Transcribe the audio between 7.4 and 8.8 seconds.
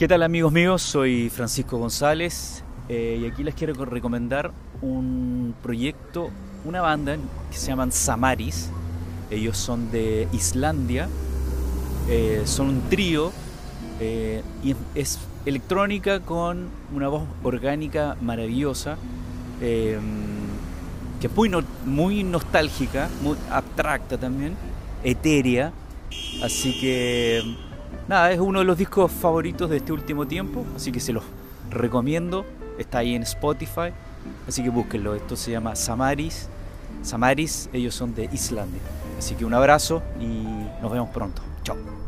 que se llaman Samaris.